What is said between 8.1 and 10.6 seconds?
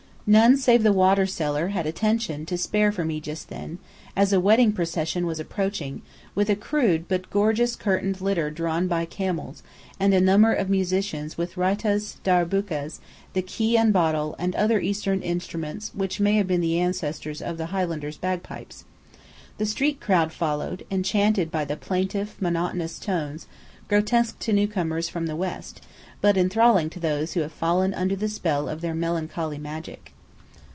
litter drawn by camels, and a number